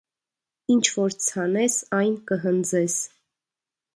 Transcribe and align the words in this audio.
Ինչ 0.75 0.81
որ 0.95 1.17
ցանես, 1.25 1.77
այն 1.99 2.17
կհնձես: 2.31 2.99